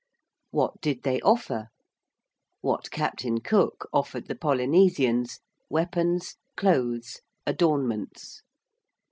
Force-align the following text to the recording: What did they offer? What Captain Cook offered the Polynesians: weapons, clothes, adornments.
What 0.49 0.81
did 0.81 1.03
they 1.03 1.21
offer? 1.21 1.67
What 2.61 2.89
Captain 2.89 3.39
Cook 3.39 3.87
offered 3.93 4.25
the 4.25 4.33
Polynesians: 4.33 5.41
weapons, 5.69 6.37
clothes, 6.57 7.21
adornments. 7.45 8.41